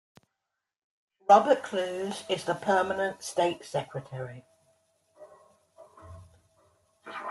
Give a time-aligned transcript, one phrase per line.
[1.29, 4.43] Robert Kloos is the Permanent State Secretary.